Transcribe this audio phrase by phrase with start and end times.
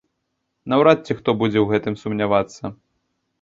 [0.71, 2.63] Наўрад ці хто будзе ў гэтым сумнявацца.